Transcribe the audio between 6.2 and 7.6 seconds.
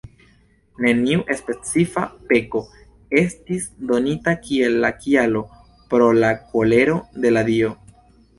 la kolero de la